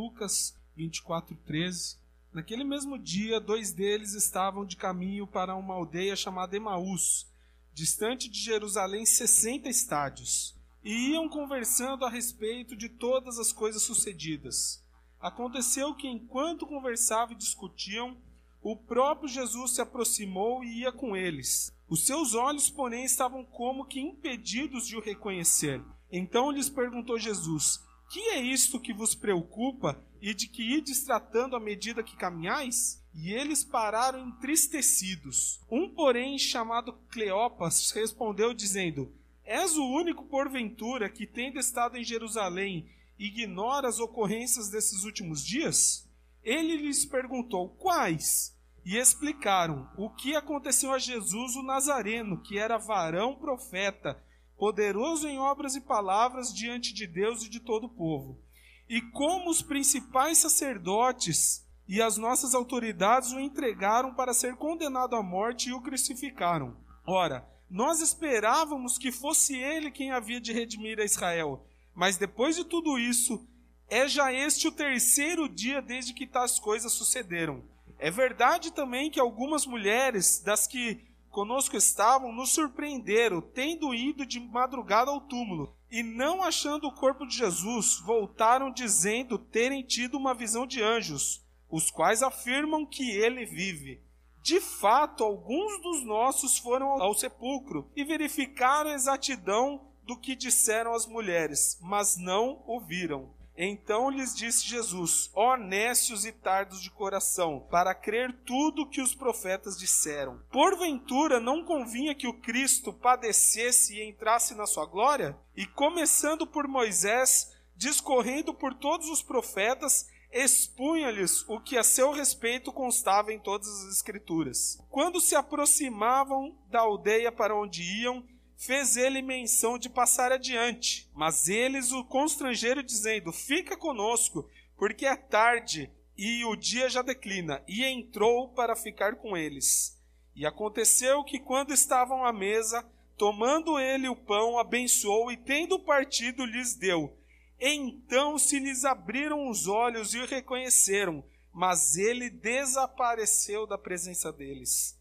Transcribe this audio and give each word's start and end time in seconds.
Lucas 0.00 0.56
24, 0.76 1.36
13. 1.44 1.98
Naquele 2.32 2.64
mesmo 2.64 2.98
dia, 2.98 3.38
dois 3.38 3.70
deles 3.70 4.14
estavam 4.14 4.64
de 4.64 4.74
caminho 4.74 5.26
para 5.26 5.54
uma 5.54 5.74
aldeia 5.74 6.16
chamada 6.16 6.56
Emaús, 6.56 7.30
distante 7.74 8.26
de 8.26 8.40
Jerusalém 8.40 9.04
60 9.04 9.68
estádios, 9.68 10.56
e 10.82 11.10
iam 11.10 11.28
conversando 11.28 12.06
a 12.06 12.08
respeito 12.08 12.74
de 12.74 12.88
todas 12.88 13.38
as 13.38 13.52
coisas 13.52 13.82
sucedidas. 13.82 14.82
Aconteceu 15.20 15.94
que, 15.94 16.08
enquanto 16.08 16.66
conversavam 16.66 17.34
e 17.34 17.38
discutiam, 17.38 18.16
o 18.62 18.74
próprio 18.74 19.28
Jesus 19.28 19.72
se 19.72 19.82
aproximou 19.82 20.64
e 20.64 20.78
ia 20.80 20.92
com 20.92 21.14
eles. 21.14 21.70
Os 21.86 22.06
seus 22.06 22.34
olhos, 22.34 22.70
porém, 22.70 23.04
estavam 23.04 23.44
como 23.44 23.84
que 23.84 24.00
impedidos 24.00 24.86
de 24.86 24.96
o 24.96 25.02
reconhecer. 25.02 25.84
Então 26.10 26.50
lhes 26.50 26.70
perguntou 26.70 27.18
Jesus: 27.18 27.84
Que 28.10 28.30
é 28.30 28.40
isto 28.40 28.80
que 28.80 28.92
vos 28.92 29.14
preocupa 29.14 30.04
e 30.20 30.34
de 30.34 30.48
que 30.48 30.64
ides 30.64 31.04
tratando 31.04 31.54
à 31.54 31.60
medida 31.60 32.02
que 32.02 32.16
caminhais? 32.16 33.00
E 33.14 33.32
eles 33.32 33.62
pararam 33.62 34.26
entristecidos. 34.26 35.60
Um, 35.70 35.88
porém, 35.88 36.36
chamado 36.36 36.92
Cleopas, 37.08 37.92
respondeu, 37.92 38.52
dizendo: 38.52 39.14
És 39.44 39.76
o 39.76 39.84
único, 39.84 40.24
porventura, 40.24 41.08
que, 41.08 41.24
tendo 41.24 41.60
estado 41.60 41.96
em 41.96 42.02
Jerusalém, 42.02 42.90
ignora 43.16 43.86
as 43.86 44.00
ocorrências 44.00 44.68
desses 44.68 45.04
últimos 45.04 45.46
dias? 45.46 46.10
Ele 46.42 46.78
lhes 46.78 47.04
perguntou: 47.04 47.68
Quais? 47.68 48.58
E 48.84 48.96
explicaram 48.96 49.88
o 49.96 50.10
que 50.10 50.34
aconteceu 50.34 50.92
a 50.92 50.98
Jesus 50.98 51.54
o 51.54 51.62
Nazareno, 51.62 52.42
que 52.42 52.58
era 52.58 52.76
varão 52.76 53.36
profeta, 53.36 54.20
poderoso 54.60 55.26
em 55.26 55.38
obras 55.38 55.74
e 55.74 55.80
palavras 55.80 56.52
diante 56.52 56.92
de 56.92 57.06
Deus 57.06 57.42
e 57.42 57.48
de 57.48 57.60
todo 57.60 57.84
o 57.84 57.88
povo. 57.88 58.38
E 58.86 59.00
como 59.00 59.48
os 59.48 59.62
principais 59.62 60.36
sacerdotes 60.36 61.66
e 61.88 62.02
as 62.02 62.18
nossas 62.18 62.54
autoridades 62.54 63.32
o 63.32 63.40
entregaram 63.40 64.12
para 64.12 64.34
ser 64.34 64.56
condenado 64.56 65.16
à 65.16 65.22
morte 65.22 65.70
e 65.70 65.72
o 65.72 65.80
crucificaram. 65.80 66.76
Ora, 67.06 67.48
nós 67.70 68.02
esperávamos 68.02 68.98
que 68.98 69.10
fosse 69.10 69.56
ele 69.56 69.90
quem 69.90 70.10
havia 70.10 70.38
de 70.38 70.52
redimir 70.52 71.00
a 71.00 71.04
Israel. 71.04 71.66
Mas 71.94 72.18
depois 72.18 72.54
de 72.54 72.64
tudo 72.64 72.98
isso, 72.98 73.48
é 73.88 74.06
já 74.06 74.30
este 74.30 74.68
o 74.68 74.72
terceiro 74.72 75.48
dia 75.48 75.80
desde 75.80 76.12
que 76.12 76.26
tais 76.26 76.58
coisas 76.58 76.92
sucederam. 76.92 77.64
É 77.98 78.10
verdade 78.10 78.72
também 78.72 79.10
que 79.10 79.18
algumas 79.18 79.64
mulheres 79.64 80.38
das 80.40 80.66
que 80.66 81.09
conosco 81.30 81.76
estavam 81.76 82.32
nos 82.32 82.50
surpreenderam, 82.50 83.40
tendo 83.40 83.94
ido 83.94 84.26
de 84.26 84.40
madrugada 84.40 85.10
ao 85.10 85.20
túmulo 85.20 85.74
e 85.90 86.02
não 86.02 86.42
achando 86.42 86.86
o 86.86 86.94
corpo 86.94 87.26
de 87.26 87.36
Jesus, 87.36 87.98
voltaram 88.00 88.70
dizendo 88.70 89.38
terem 89.38 89.82
tido 89.82 90.16
uma 90.16 90.34
visão 90.34 90.66
de 90.66 90.82
anjos, 90.82 91.44
os 91.68 91.90
quais 91.90 92.22
afirmam 92.22 92.86
que 92.86 93.10
ele 93.10 93.44
vive. 93.44 94.00
De 94.42 94.60
fato, 94.60 95.24
alguns 95.24 95.80
dos 95.82 96.04
nossos 96.04 96.58
foram 96.58 96.88
ao 97.02 97.14
sepulcro 97.14 97.90
e 97.94 98.04
verificaram 98.04 98.90
a 98.90 98.94
exatidão 98.94 99.88
do 100.04 100.16
que 100.16 100.34
disseram 100.34 100.94
as 100.94 101.06
mulheres, 101.06 101.78
mas 101.82 102.16
não 102.16 102.62
o 102.66 102.80
viram. 102.80 103.34
Então 103.56 104.10
lhes 104.10 104.34
disse 104.34 104.66
Jesus: 104.66 105.30
Ó 105.34 105.56
nécios 105.56 106.24
e 106.24 106.32
tardos 106.32 106.80
de 106.80 106.90
coração, 106.90 107.66
para 107.70 107.94
crer 107.94 108.32
tudo 108.44 108.88
que 108.88 109.00
os 109.00 109.14
profetas 109.14 109.78
disseram. 109.78 110.40
Porventura 110.50 111.38
não 111.38 111.64
convinha 111.64 112.14
que 112.14 112.26
o 112.26 112.40
Cristo 112.40 112.92
padecesse 112.92 113.96
e 113.96 114.08
entrasse 114.08 114.54
na 114.54 114.66
sua 114.66 114.86
glória? 114.86 115.38
E 115.56 115.66
começando 115.66 116.46
por 116.46 116.66
Moisés, 116.66 117.52
discorrendo 117.76 118.54
por 118.54 118.74
todos 118.74 119.08
os 119.08 119.22
profetas, 119.22 120.08
expunha-lhes 120.32 121.44
o 121.48 121.60
que 121.60 121.76
a 121.76 121.82
seu 121.82 122.12
respeito 122.12 122.72
constava 122.72 123.32
em 123.32 123.38
todas 123.38 123.68
as 123.68 123.96
Escrituras. 123.96 124.78
Quando 124.88 125.20
se 125.20 125.34
aproximavam 125.34 126.56
da 126.68 126.80
aldeia 126.80 127.32
para 127.32 127.54
onde 127.54 127.82
iam, 127.82 128.24
fez 128.60 128.94
ele 128.96 129.22
menção 129.22 129.78
de 129.78 129.88
passar 129.88 130.30
adiante. 130.30 131.08
Mas 131.14 131.48
eles 131.48 131.92
o 131.92 132.04
constrangeram, 132.04 132.82
dizendo: 132.82 133.32
Fica 133.32 133.76
conosco, 133.76 134.48
porque 134.76 135.06
é 135.06 135.16
tarde 135.16 135.90
e 136.16 136.44
o 136.44 136.54
dia 136.54 136.88
já 136.90 137.00
declina. 137.00 137.62
E 137.66 137.84
entrou 137.84 138.50
para 138.50 138.76
ficar 138.76 139.16
com 139.16 139.36
eles. 139.36 139.98
E 140.36 140.44
aconteceu 140.44 141.24
que, 141.24 141.38
quando 141.38 141.72
estavam 141.72 142.24
à 142.24 142.32
mesa, 142.32 142.86
tomando 143.16 143.80
ele 143.80 144.08
o 144.08 144.16
pão, 144.16 144.58
abençoou 144.58 145.32
e, 145.32 145.36
tendo 145.36 145.78
partido, 145.78 146.44
lhes 146.44 146.74
deu. 146.74 147.16
Então 147.58 148.38
se 148.38 148.58
lhes 148.58 148.84
abriram 148.84 149.48
os 149.50 149.66
olhos 149.66 150.14
e 150.14 150.18
o 150.18 150.26
reconheceram, 150.26 151.22
mas 151.52 151.96
ele 151.98 152.30
desapareceu 152.30 153.66
da 153.66 153.76
presença 153.76 154.32
deles. 154.32 154.98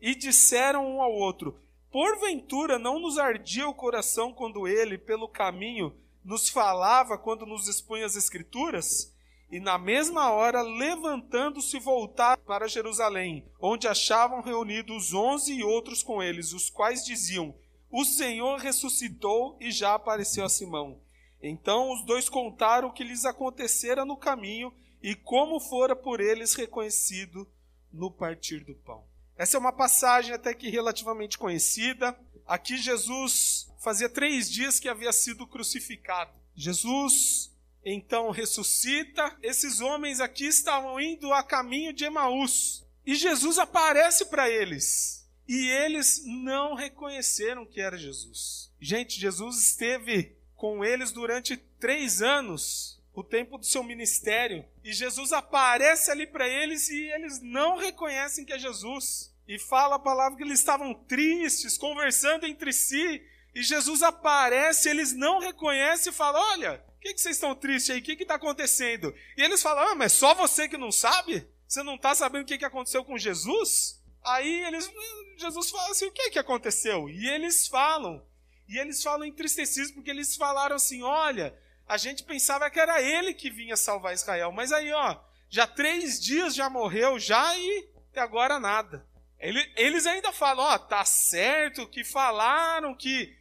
E 0.00 0.14
disseram 0.14 0.86
um 0.86 1.00
ao 1.00 1.12
outro: 1.12 1.58
Porventura 1.94 2.76
não 2.76 2.98
nos 2.98 3.18
ardia 3.18 3.68
o 3.68 3.72
coração 3.72 4.32
quando 4.32 4.66
ele, 4.66 4.98
pelo 4.98 5.28
caminho, 5.28 5.96
nos 6.24 6.48
falava 6.48 7.16
quando 7.16 7.46
nos 7.46 7.68
expunha 7.68 8.04
as 8.04 8.16
Escrituras? 8.16 9.14
E 9.48 9.60
na 9.60 9.78
mesma 9.78 10.32
hora, 10.32 10.60
levantando-se, 10.60 11.78
voltaram 11.78 12.42
para 12.42 12.66
Jerusalém, 12.66 13.48
onde 13.60 13.86
achavam 13.86 14.42
reunidos 14.42 15.06
os 15.06 15.14
onze 15.14 15.54
e 15.54 15.62
outros 15.62 16.02
com 16.02 16.20
eles, 16.20 16.52
os 16.52 16.68
quais 16.68 17.04
diziam: 17.04 17.54
O 17.88 18.04
Senhor 18.04 18.58
ressuscitou 18.58 19.56
e 19.60 19.70
já 19.70 19.94
apareceu 19.94 20.44
a 20.44 20.48
Simão. 20.48 21.00
Então 21.40 21.92
os 21.92 22.04
dois 22.04 22.28
contaram 22.28 22.88
o 22.88 22.92
que 22.92 23.04
lhes 23.04 23.24
acontecera 23.24 24.04
no 24.04 24.16
caminho 24.16 24.74
e 25.00 25.14
como 25.14 25.60
fora 25.60 25.94
por 25.94 26.20
eles 26.20 26.54
reconhecido 26.54 27.48
no 27.92 28.10
partir 28.10 28.64
do 28.64 28.74
pão. 28.74 29.13
Essa 29.36 29.56
é 29.56 29.60
uma 29.60 29.72
passagem 29.72 30.32
até 30.32 30.54
que 30.54 30.70
relativamente 30.70 31.38
conhecida. 31.38 32.16
Aqui 32.46 32.76
Jesus 32.76 33.68
fazia 33.80 34.08
três 34.08 34.50
dias 34.50 34.78
que 34.78 34.88
havia 34.88 35.12
sido 35.12 35.46
crucificado. 35.46 36.32
Jesus 36.54 37.52
então 37.84 38.30
ressuscita. 38.30 39.36
Esses 39.42 39.80
homens 39.80 40.20
aqui 40.20 40.46
estavam 40.46 41.00
indo 41.00 41.32
a 41.32 41.42
caminho 41.42 41.92
de 41.92 42.04
Emaús. 42.04 42.86
E 43.04 43.14
Jesus 43.14 43.58
aparece 43.58 44.26
para 44.26 44.48
eles. 44.48 45.28
E 45.46 45.68
eles 45.68 46.22
não 46.24 46.74
reconheceram 46.74 47.66
que 47.66 47.80
era 47.80 47.98
Jesus. 47.98 48.72
Gente, 48.80 49.20
Jesus 49.20 49.58
esteve 49.58 50.36
com 50.54 50.82
eles 50.84 51.12
durante 51.12 51.56
três 51.56 52.22
anos 52.22 53.02
o 53.14 53.22
tempo 53.22 53.56
do 53.56 53.64
seu 53.64 53.82
ministério. 53.82 54.64
E 54.82 54.92
Jesus 54.92 55.32
aparece 55.32 56.10
ali 56.10 56.26
para 56.26 56.48
eles 56.48 56.88
e 56.88 57.00
eles 57.12 57.40
não 57.40 57.76
reconhecem 57.76 58.44
que 58.44 58.52
é 58.52 58.58
Jesus. 58.58 59.32
E 59.46 59.58
fala 59.58 59.96
a 59.96 60.00
palavra 60.00 60.36
que 60.36 60.42
eles 60.42 60.58
estavam 60.58 60.92
tristes, 60.94 61.78
conversando 61.78 62.44
entre 62.44 62.72
si. 62.72 63.22
E 63.54 63.62
Jesus 63.62 64.02
aparece, 64.02 64.88
eles 64.88 65.12
não 65.12 65.38
reconhecem 65.38 66.12
e 66.12 66.14
falam: 66.14 66.42
Olha, 66.52 66.84
o 66.96 67.00
que, 67.00 67.14
que 67.14 67.20
vocês 67.20 67.36
estão 67.36 67.54
tristes 67.54 67.90
aí? 67.90 68.00
O 68.00 68.02
que 68.02 68.12
está 68.12 68.34
acontecendo? 68.34 69.14
E 69.36 69.42
eles 69.42 69.62
falam: 69.62 69.88
Ah, 69.88 69.94
mas 69.94 70.12
só 70.12 70.34
você 70.34 70.68
que 70.68 70.76
não 70.76 70.90
sabe? 70.90 71.46
Você 71.68 71.82
não 71.82 71.94
está 71.94 72.14
sabendo 72.14 72.42
o 72.42 72.46
que, 72.46 72.58
que 72.58 72.64
aconteceu 72.64 73.04
com 73.04 73.16
Jesus? 73.16 74.02
Aí 74.24 74.64
eles, 74.64 74.90
Jesus 75.36 75.70
fala 75.70 75.90
assim: 75.90 76.06
O 76.06 76.12
que, 76.12 76.30
que 76.30 76.38
aconteceu? 76.38 77.08
E 77.08 77.28
eles 77.28 77.68
falam. 77.68 78.26
E 78.66 78.78
eles 78.78 79.02
falam 79.02 79.26
entristecidos 79.26 79.92
porque 79.92 80.10
eles 80.10 80.34
falaram 80.34 80.76
assim: 80.76 81.02
Olha, 81.02 81.56
a 81.86 81.96
gente 81.96 82.22
pensava 82.22 82.70
que 82.70 82.80
era 82.80 83.00
ele 83.00 83.34
que 83.34 83.50
vinha 83.50 83.76
salvar 83.76 84.14
Israel. 84.14 84.50
Mas 84.52 84.72
aí, 84.72 84.92
ó, 84.92 85.16
já 85.48 85.66
três 85.66 86.20
dias 86.20 86.54
já 86.54 86.70
morreu, 86.70 87.18
já 87.18 87.56
e 87.56 87.88
até 88.10 88.20
agora 88.20 88.58
nada. 88.58 89.06
Ele, 89.38 89.60
eles 89.76 90.06
ainda 90.06 90.32
falam, 90.32 90.64
ó, 90.64 90.78
tá 90.78 91.04
certo 91.04 91.86
que 91.86 92.02
falaram 92.02 92.94
que 92.94 93.36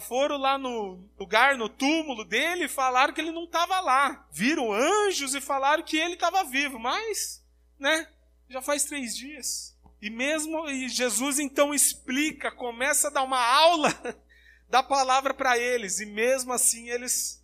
foram 0.00 0.36
lá 0.38 0.56
no 0.56 1.08
lugar, 1.18 1.56
no 1.56 1.68
túmulo 1.68 2.24
dele, 2.24 2.68
falaram 2.68 3.12
que 3.12 3.20
ele 3.20 3.30
não 3.30 3.44
estava 3.44 3.80
lá. 3.80 4.26
Viram 4.32 4.72
anjos 4.72 5.34
e 5.34 5.40
falaram 5.40 5.82
que 5.82 5.96
ele 5.96 6.14
estava 6.14 6.42
vivo, 6.44 6.78
mas, 6.78 7.44
né, 7.78 8.08
já 8.48 8.62
faz 8.62 8.84
três 8.84 9.16
dias. 9.16 9.76
E 10.00 10.10
mesmo 10.10 10.68
e 10.68 10.88
Jesus 10.88 11.38
então 11.38 11.72
explica, 11.72 12.50
começa 12.50 13.08
a 13.08 13.10
dar 13.10 13.22
uma 13.22 13.40
aula 13.40 13.90
da 14.68 14.82
palavra 14.82 15.32
para 15.32 15.58
eles, 15.58 16.00
e 16.00 16.06
mesmo 16.06 16.52
assim 16.52 16.90
eles 16.90 17.43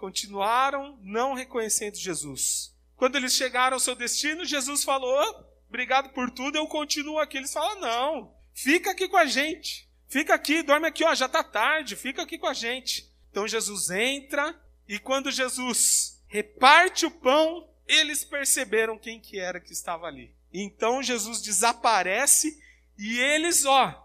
continuaram 0.00 0.98
não 1.02 1.34
reconhecendo 1.34 1.96
Jesus. 1.96 2.74
Quando 2.96 3.16
eles 3.16 3.34
chegaram 3.34 3.74
ao 3.74 3.80
seu 3.80 3.94
destino, 3.94 4.46
Jesus 4.46 4.82
falou: 4.82 5.46
Obrigado 5.68 6.08
por 6.14 6.30
tudo, 6.30 6.56
eu 6.56 6.66
continuo 6.66 7.18
aqui. 7.18 7.36
Eles 7.36 7.52
falam: 7.52 7.80
Não, 7.80 8.34
fica 8.54 8.90
aqui 8.90 9.06
com 9.06 9.18
a 9.18 9.26
gente. 9.26 9.88
Fica 10.08 10.34
aqui, 10.34 10.62
dorme 10.62 10.88
aqui, 10.88 11.04
ó, 11.04 11.14
já 11.14 11.26
está 11.26 11.44
tarde, 11.44 11.94
fica 11.94 12.22
aqui 12.22 12.36
com 12.36 12.48
a 12.48 12.54
gente. 12.54 13.08
Então 13.30 13.46
Jesus 13.46 13.90
entra 13.90 14.58
e 14.88 14.98
quando 14.98 15.30
Jesus 15.30 16.20
reparte 16.26 17.06
o 17.06 17.10
pão, 17.10 17.68
eles 17.86 18.24
perceberam 18.24 18.98
quem 18.98 19.20
que 19.20 19.38
era 19.38 19.60
que 19.60 19.72
estava 19.72 20.06
ali. 20.06 20.34
Então 20.52 21.00
Jesus 21.00 21.40
desaparece 21.40 22.60
e 22.98 23.20
eles, 23.20 23.64
ó, 23.64 24.04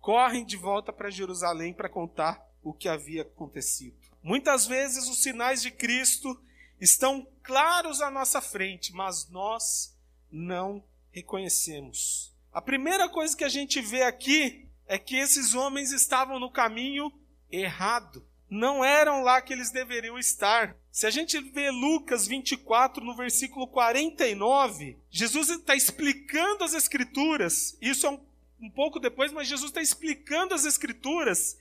correm 0.00 0.44
de 0.44 0.56
volta 0.56 0.92
para 0.92 1.08
Jerusalém 1.08 1.72
para 1.72 1.88
contar 1.88 2.47
o 2.62 2.72
que 2.72 2.88
havia 2.88 3.22
acontecido. 3.22 3.96
Muitas 4.22 4.66
vezes 4.66 5.08
os 5.08 5.22
sinais 5.22 5.62
de 5.62 5.70
Cristo 5.70 6.38
estão 6.80 7.26
claros 7.42 8.00
à 8.00 8.10
nossa 8.10 8.40
frente, 8.40 8.92
mas 8.92 9.28
nós 9.30 9.96
não 10.30 10.82
reconhecemos. 11.10 12.32
A 12.52 12.60
primeira 12.60 13.08
coisa 13.08 13.36
que 13.36 13.44
a 13.44 13.48
gente 13.48 13.80
vê 13.80 14.02
aqui 14.02 14.66
é 14.86 14.98
que 14.98 15.16
esses 15.16 15.54
homens 15.54 15.92
estavam 15.92 16.38
no 16.40 16.50
caminho 16.50 17.12
errado. 17.50 18.26
Não 18.50 18.82
eram 18.82 19.22
lá 19.22 19.42
que 19.42 19.52
eles 19.52 19.70
deveriam 19.70 20.18
estar. 20.18 20.74
Se 20.90 21.06
a 21.06 21.10
gente 21.10 21.38
vê 21.38 21.70
Lucas 21.70 22.26
24, 22.26 23.04
no 23.04 23.14
versículo 23.14 23.68
49, 23.68 24.96
Jesus 25.10 25.50
está 25.50 25.74
explicando 25.74 26.64
as 26.64 26.72
Escrituras. 26.72 27.76
Isso 27.80 28.06
é 28.06 28.10
um, 28.10 28.20
um 28.60 28.70
pouco 28.70 28.98
depois, 28.98 29.30
mas 29.30 29.48
Jesus 29.48 29.70
está 29.70 29.82
explicando 29.82 30.54
as 30.54 30.64
Escrituras 30.64 31.58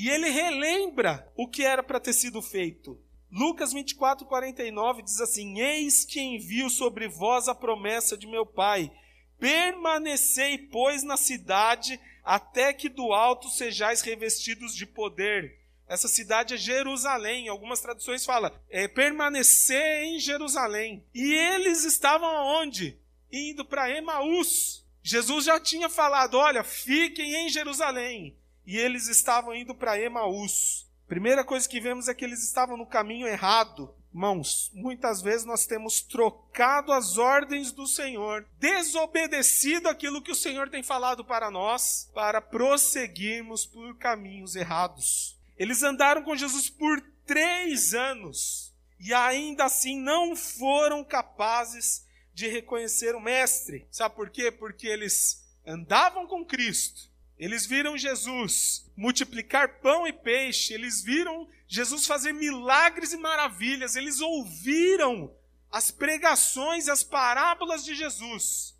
e 0.00 0.08
ele 0.08 0.30
relembra 0.30 1.30
o 1.36 1.46
que 1.46 1.62
era 1.62 1.82
para 1.82 2.00
ter 2.00 2.14
sido 2.14 2.40
feito. 2.40 2.98
Lucas 3.30 3.72
24, 3.72 4.26
49 4.26 5.02
diz 5.02 5.20
assim: 5.20 5.60
Eis 5.60 6.06
que 6.06 6.18
envio 6.18 6.70
sobre 6.70 7.06
vós 7.06 7.48
a 7.48 7.54
promessa 7.54 8.16
de 8.16 8.26
meu 8.26 8.46
Pai. 8.46 8.90
Permanecei, 9.38 10.56
pois, 10.56 11.02
na 11.02 11.18
cidade, 11.18 12.00
até 12.24 12.72
que 12.72 12.88
do 12.88 13.12
alto 13.12 13.50
sejais 13.50 14.00
revestidos 14.00 14.74
de 14.74 14.86
poder. 14.86 15.58
Essa 15.86 16.08
cidade 16.08 16.54
é 16.54 16.56
Jerusalém. 16.56 17.48
Algumas 17.48 17.82
traduções 17.82 18.24
falam 18.24 18.50
é, 18.70 18.88
permanecer 18.88 20.04
em 20.04 20.18
Jerusalém. 20.18 21.04
E 21.14 21.34
eles 21.34 21.84
estavam 21.84 22.28
aonde? 22.28 22.98
Indo 23.30 23.66
para 23.66 23.90
Emaús. 23.90 24.82
Jesus 25.02 25.44
já 25.44 25.60
tinha 25.60 25.90
falado: 25.90 26.38
olha, 26.38 26.64
fiquem 26.64 27.34
em 27.34 27.50
Jerusalém. 27.50 28.39
E 28.70 28.78
eles 28.78 29.08
estavam 29.08 29.52
indo 29.52 29.74
para 29.74 30.00
Emaús. 30.00 30.88
Primeira 31.08 31.42
coisa 31.42 31.68
que 31.68 31.80
vemos 31.80 32.06
é 32.06 32.14
que 32.14 32.24
eles 32.24 32.44
estavam 32.44 32.76
no 32.76 32.86
caminho 32.86 33.26
errado. 33.26 33.92
Mãos, 34.12 34.70
muitas 34.72 35.20
vezes 35.20 35.44
nós 35.44 35.66
temos 35.66 36.00
trocado 36.00 36.92
as 36.92 37.18
ordens 37.18 37.72
do 37.72 37.84
Senhor, 37.84 38.46
desobedecido 38.60 39.88
aquilo 39.88 40.22
que 40.22 40.30
o 40.30 40.36
Senhor 40.36 40.70
tem 40.70 40.84
falado 40.84 41.24
para 41.24 41.50
nós, 41.50 42.08
para 42.14 42.40
prosseguirmos 42.40 43.66
por 43.66 43.96
caminhos 43.96 44.54
errados. 44.54 45.36
Eles 45.58 45.82
andaram 45.82 46.22
com 46.22 46.36
Jesus 46.36 46.70
por 46.70 47.00
três 47.26 47.92
anos 47.92 48.72
e 49.00 49.12
ainda 49.12 49.64
assim 49.64 49.98
não 50.00 50.36
foram 50.36 51.02
capazes 51.02 52.06
de 52.32 52.46
reconhecer 52.46 53.16
o 53.16 53.20
Mestre. 53.20 53.84
Sabe 53.90 54.14
por 54.14 54.30
quê? 54.30 54.52
Porque 54.52 54.86
eles 54.86 55.44
andavam 55.66 56.24
com 56.24 56.44
Cristo, 56.44 57.09
eles 57.40 57.64
viram 57.64 57.96
Jesus 57.96 58.86
multiplicar 58.94 59.80
pão 59.80 60.06
e 60.06 60.12
peixe, 60.12 60.74
eles 60.74 61.00
viram 61.00 61.48
Jesus 61.66 62.06
fazer 62.06 62.34
milagres 62.34 63.14
e 63.14 63.16
maravilhas, 63.16 63.96
eles 63.96 64.20
ouviram 64.20 65.34
as 65.72 65.90
pregações, 65.90 66.86
as 66.86 67.02
parábolas 67.02 67.82
de 67.82 67.94
Jesus, 67.94 68.78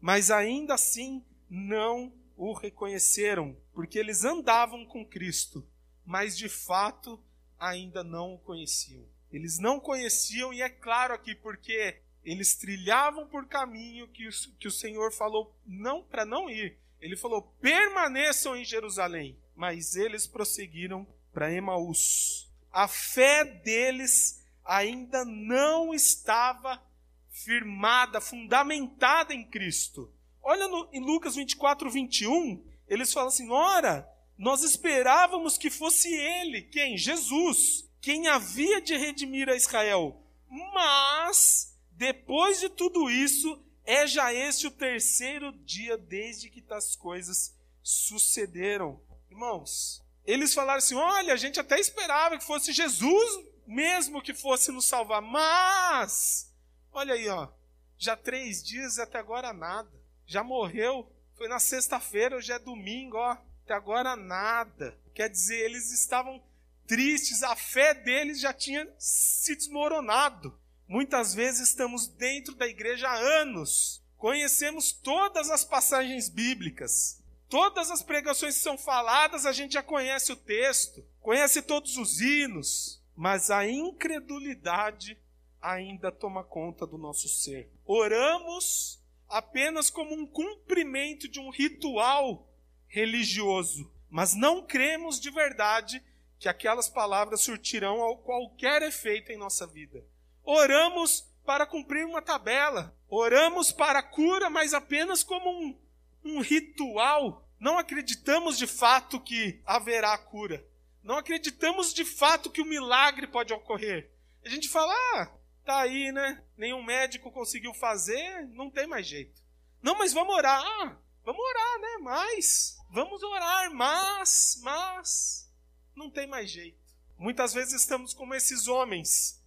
mas 0.00 0.32
ainda 0.32 0.74
assim 0.74 1.24
não 1.48 2.12
o 2.36 2.52
reconheceram, 2.52 3.56
porque 3.72 4.00
eles 4.00 4.24
andavam 4.24 4.84
com 4.84 5.06
Cristo, 5.06 5.64
mas 6.04 6.36
de 6.36 6.48
fato 6.48 7.22
ainda 7.56 8.02
não 8.02 8.34
o 8.34 8.38
conheciam. 8.38 9.06
Eles 9.30 9.60
não 9.60 9.78
conheciam, 9.78 10.52
e 10.52 10.60
é 10.60 10.68
claro 10.68 11.14
aqui, 11.14 11.36
porque 11.36 12.00
eles 12.24 12.56
trilhavam 12.56 13.28
por 13.28 13.46
caminho 13.46 14.08
que 14.08 14.26
o, 14.26 14.30
que 14.58 14.66
o 14.66 14.72
Senhor 14.72 15.12
falou 15.12 15.54
não 15.64 16.02
para 16.02 16.24
não 16.24 16.50
ir, 16.50 16.82
ele 17.02 17.16
falou: 17.16 17.42
permaneçam 17.60 18.56
em 18.56 18.64
Jerusalém. 18.64 19.36
Mas 19.54 19.96
eles 19.96 20.26
prosseguiram 20.26 21.06
para 21.32 21.52
Emaús. 21.52 22.50
A 22.70 22.88
fé 22.88 23.44
deles 23.44 24.42
ainda 24.64 25.24
não 25.24 25.92
estava 25.92 26.82
firmada, 27.28 28.20
fundamentada 28.20 29.34
em 29.34 29.44
Cristo. 29.44 30.10
Olha 30.42 30.66
no, 30.68 30.88
em 30.92 31.00
Lucas 31.00 31.34
24, 31.34 31.90
21, 31.90 32.64
eles 32.88 33.12
falam 33.12 33.28
assim: 33.28 33.50
ora, 33.50 34.08
nós 34.38 34.62
esperávamos 34.62 35.58
que 35.58 35.70
fosse 35.70 36.08
ele, 36.08 36.62
quem? 36.62 36.96
Jesus, 36.96 37.88
quem 38.00 38.28
havia 38.28 38.80
de 38.80 38.96
redimir 38.96 39.48
a 39.48 39.56
Israel. 39.56 40.22
Mas, 40.48 41.78
depois 41.92 42.60
de 42.60 42.68
tudo 42.68 43.10
isso, 43.10 43.62
é 43.84 44.06
já 44.06 44.32
esse 44.32 44.66
o 44.66 44.70
terceiro 44.70 45.52
dia 45.64 45.96
desde 45.98 46.50
que 46.50 46.62
tais 46.62 46.96
coisas 46.96 47.54
sucederam. 47.82 49.00
Irmãos, 49.30 50.02
eles 50.24 50.54
falaram 50.54 50.78
assim: 50.78 50.94
olha, 50.94 51.32
a 51.32 51.36
gente 51.36 51.58
até 51.58 51.78
esperava 51.80 52.38
que 52.38 52.44
fosse 52.44 52.72
Jesus 52.72 53.52
mesmo 53.66 54.22
que 54.22 54.34
fosse 54.34 54.70
nos 54.72 54.86
salvar, 54.86 55.22
mas, 55.22 56.52
olha 56.92 57.14
aí, 57.14 57.28
ó, 57.28 57.48
já 57.96 58.16
três 58.16 58.62
dias 58.62 58.96
e 58.96 59.02
até 59.02 59.18
agora 59.18 59.52
nada. 59.52 59.90
Já 60.26 60.42
morreu, 60.42 61.10
foi 61.36 61.48
na 61.48 61.58
sexta-feira, 61.58 62.36
hoje 62.36 62.52
é 62.52 62.58
domingo, 62.58 63.16
ó, 63.16 63.36
até 63.64 63.74
agora 63.74 64.16
nada. 64.16 64.98
Quer 65.14 65.28
dizer, 65.28 65.60
eles 65.64 65.92
estavam 65.92 66.42
tristes, 66.86 67.42
a 67.42 67.54
fé 67.54 67.94
deles 67.94 68.40
já 68.40 68.52
tinha 68.52 68.88
se 68.98 69.54
desmoronado. 69.54 70.58
Muitas 70.86 71.34
vezes 71.34 71.68
estamos 71.68 72.06
dentro 72.06 72.54
da 72.54 72.66
igreja 72.66 73.08
há 73.08 73.16
anos, 73.16 74.02
conhecemos 74.16 74.92
todas 74.92 75.50
as 75.50 75.64
passagens 75.64 76.28
bíblicas, 76.28 77.22
todas 77.48 77.90
as 77.90 78.02
pregações 78.02 78.56
que 78.56 78.62
são 78.62 78.78
faladas, 78.78 79.46
a 79.46 79.52
gente 79.52 79.72
já 79.72 79.82
conhece 79.82 80.32
o 80.32 80.36
texto, 80.36 81.04
conhece 81.20 81.62
todos 81.62 81.96
os 81.96 82.20
hinos, 82.20 83.02
mas 83.16 83.50
a 83.50 83.68
incredulidade 83.68 85.18
ainda 85.60 86.10
toma 86.10 86.42
conta 86.42 86.86
do 86.86 86.98
nosso 86.98 87.28
ser. 87.28 87.70
Oramos 87.84 89.00
apenas 89.28 89.88
como 89.88 90.14
um 90.14 90.26
cumprimento 90.26 91.28
de 91.28 91.40
um 91.40 91.50
ritual 91.50 92.48
religioso, 92.86 93.90
mas 94.10 94.34
não 94.34 94.66
cremos 94.66 95.18
de 95.18 95.30
verdade 95.30 96.02
que 96.38 96.48
aquelas 96.48 96.88
palavras 96.88 97.40
surtirão 97.40 98.16
qualquer 98.16 98.82
efeito 98.82 99.30
em 99.30 99.38
nossa 99.38 99.66
vida. 99.66 100.04
Oramos 100.44 101.28
para 101.44 101.66
cumprir 101.66 102.04
uma 102.04 102.22
tabela. 102.22 102.96
Oramos 103.08 103.72
para 103.72 104.00
a 104.00 104.02
cura, 104.02 104.48
mas 104.48 104.74
apenas 104.74 105.22
como 105.22 105.50
um, 105.50 105.78
um 106.24 106.40
ritual. 106.40 107.46
Não 107.58 107.78
acreditamos 107.78 108.58
de 108.58 108.66
fato 108.66 109.20
que 109.20 109.60
haverá 109.64 110.16
cura. 110.18 110.66
Não 111.02 111.16
acreditamos 111.16 111.92
de 111.92 112.04
fato 112.04 112.50
que 112.50 112.60
o 112.60 112.66
milagre 112.66 113.26
pode 113.26 113.52
ocorrer. 113.52 114.10
A 114.44 114.48
gente 114.48 114.68
fala, 114.68 114.92
ah, 115.14 115.32
tá 115.64 115.80
aí, 115.80 116.12
né? 116.12 116.42
Nenhum 116.56 116.82
médico 116.82 117.30
conseguiu 117.30 117.74
fazer, 117.74 118.46
não 118.48 118.70
tem 118.70 118.86
mais 118.86 119.06
jeito. 119.06 119.40
Não, 119.82 119.96
mas 119.96 120.12
vamos 120.12 120.34
orar. 120.34 120.60
Ah, 120.64 120.96
vamos 121.24 121.44
orar, 121.44 121.80
né? 121.80 121.98
Mas, 122.00 122.78
vamos 122.90 123.22
orar, 123.22 123.72
mas, 123.72 124.60
mas, 124.62 125.52
não 125.94 126.10
tem 126.10 126.26
mais 126.26 126.50
jeito. 126.50 126.78
Muitas 127.18 127.52
vezes 127.52 127.74
estamos 127.74 128.14
como 128.14 128.34
esses 128.34 128.66
homens 128.66 129.41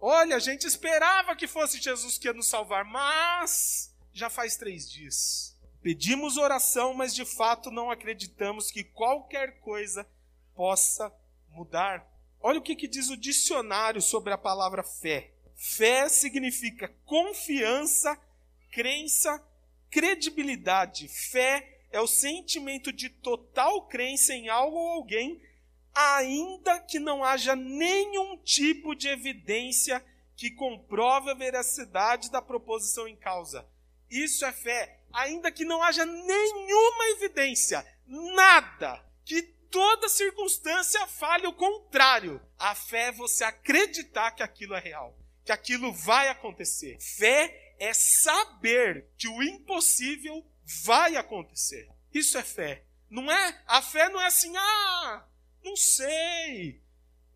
Olha, 0.00 0.36
a 0.36 0.40
gente 0.40 0.66
esperava 0.66 1.34
que 1.34 1.46
fosse 1.46 1.80
Jesus 1.80 2.18
que 2.18 2.28
ia 2.28 2.32
nos 2.34 2.48
salvar, 2.48 2.84
mas 2.84 3.94
já 4.12 4.28
faz 4.28 4.56
três 4.56 4.90
dias. 4.90 5.56
Pedimos 5.82 6.36
oração, 6.36 6.92
mas 6.94 7.14
de 7.14 7.24
fato 7.24 7.70
não 7.70 7.90
acreditamos 7.90 8.70
que 8.70 8.84
qualquer 8.84 9.60
coisa 9.60 10.06
possa 10.54 11.12
mudar. 11.50 12.06
Olha 12.40 12.58
o 12.58 12.62
que, 12.62 12.76
que 12.76 12.88
diz 12.88 13.08
o 13.08 13.16
dicionário 13.16 14.02
sobre 14.02 14.32
a 14.32 14.38
palavra 14.38 14.82
fé. 14.82 15.32
Fé 15.54 16.08
significa 16.08 16.94
confiança, 17.04 18.18
crença, 18.70 19.42
credibilidade. 19.90 21.08
Fé 21.08 21.80
é 21.90 22.00
o 22.00 22.06
sentimento 22.06 22.92
de 22.92 23.08
total 23.08 23.86
crença 23.86 24.34
em 24.34 24.48
algo 24.48 24.76
ou 24.76 24.88
alguém 24.88 25.40
ainda 25.96 26.78
que 26.78 26.98
não 26.98 27.24
haja 27.24 27.56
nenhum 27.56 28.36
tipo 28.38 28.94
de 28.94 29.08
evidência 29.08 30.04
que 30.36 30.50
comprove 30.50 31.30
a 31.30 31.34
veracidade 31.34 32.30
da 32.30 32.42
proposição 32.42 33.08
em 33.08 33.16
causa. 33.16 33.66
Isso 34.10 34.44
é 34.44 34.52
fé, 34.52 35.00
ainda 35.10 35.50
que 35.50 35.64
não 35.64 35.82
haja 35.82 36.04
nenhuma 36.04 37.04
evidência, 37.16 37.84
nada, 38.06 39.02
que 39.24 39.40
toda 39.70 40.08
circunstância 40.10 41.06
fale 41.06 41.46
o 41.46 41.54
contrário. 41.54 42.42
A 42.58 42.74
fé 42.74 43.08
é 43.08 43.12
você 43.12 43.44
acreditar 43.44 44.32
que 44.32 44.42
aquilo 44.42 44.74
é 44.74 44.80
real, 44.80 45.18
que 45.46 45.50
aquilo 45.50 45.92
vai 45.94 46.28
acontecer. 46.28 46.98
Fé 47.00 47.74
é 47.78 47.94
saber 47.94 49.08
que 49.16 49.28
o 49.28 49.42
impossível 49.42 50.44
vai 50.84 51.16
acontecer. 51.16 51.88
Isso 52.12 52.36
é 52.36 52.42
fé. 52.42 52.84
Não 53.08 53.32
é? 53.32 53.62
A 53.66 53.80
fé 53.80 54.10
não 54.10 54.20
é 54.20 54.26
assim, 54.26 54.54
ah, 54.56 55.24
não 55.66 55.76
sei. 55.76 56.80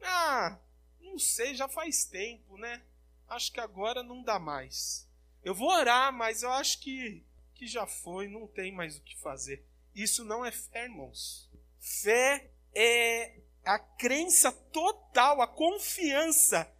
Ah, 0.00 0.58
não 1.00 1.18
sei, 1.18 1.54
já 1.54 1.68
faz 1.68 2.04
tempo, 2.04 2.56
né? 2.56 2.82
Acho 3.28 3.52
que 3.52 3.60
agora 3.60 4.02
não 4.02 4.22
dá 4.22 4.38
mais. 4.38 5.08
Eu 5.42 5.54
vou 5.54 5.68
orar, 5.68 6.12
mas 6.12 6.42
eu 6.42 6.50
acho 6.52 6.80
que, 6.80 7.24
que 7.54 7.66
já 7.66 7.86
foi, 7.86 8.28
não 8.28 8.46
tem 8.46 8.72
mais 8.72 8.96
o 8.96 9.02
que 9.02 9.18
fazer. 9.18 9.66
Isso 9.94 10.24
não 10.24 10.44
é 10.44 10.52
fé, 10.52 10.84
irmãos. 10.84 11.50
Fé 11.78 12.50
é 12.74 13.40
a 13.64 13.78
crença 13.78 14.52
total, 14.52 15.42
a 15.42 15.46
confiança 15.46 16.72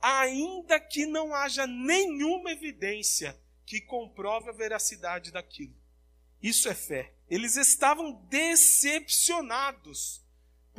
ainda 0.00 0.78
que 0.78 1.06
não 1.06 1.34
haja 1.34 1.66
nenhuma 1.66 2.52
evidência 2.52 3.38
que 3.66 3.80
comprove 3.80 4.50
a 4.50 4.52
veracidade 4.52 5.30
daquilo. 5.30 5.74
Isso 6.42 6.68
é 6.68 6.74
fé. 6.74 7.14
Eles 7.28 7.56
estavam 7.56 8.12
decepcionados, 8.28 10.24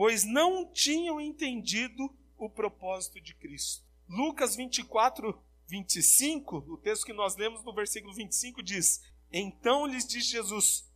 pois 0.01 0.24
não 0.24 0.65
tinham 0.65 1.22
entendido 1.22 2.12
o 2.36 2.50
propósito 2.50 3.22
de 3.22 3.36
Cristo. 3.36 3.86
Lucas 4.10 4.55
24, 4.55 5.39
25, 5.67 6.58
o 6.58 6.77
texto 6.77 7.05
que 7.05 7.13
nós 7.13 7.36
lemos 7.36 7.63
no 7.63 7.72
versículo 7.72 8.12
25 8.12 8.63
diz: 8.63 9.00
Então 9.31 9.86
lhes 9.86 10.08
disse 10.08 10.31
Jesus: 10.31 10.89